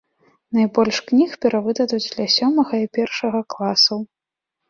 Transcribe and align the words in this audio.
Найбольш 0.59 0.97
кніг 1.09 1.33
перавыдадуць 1.45 2.09
для 2.15 2.25
сёмага 2.37 2.73
і 2.85 2.89
першага 2.99 3.39
класаў. 3.55 3.99